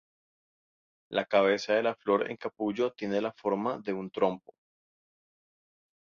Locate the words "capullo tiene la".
2.35-3.31